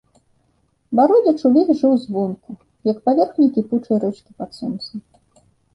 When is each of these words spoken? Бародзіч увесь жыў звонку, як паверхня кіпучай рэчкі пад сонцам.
Бародзіч 0.99 1.39
увесь 1.49 1.69
жыў 1.83 1.93
звонку, 2.07 2.51
як 2.93 2.97
паверхня 3.11 3.47
кіпучай 3.61 3.97
рэчкі 4.07 4.31
пад 4.43 4.49
сонцам. 4.63 4.97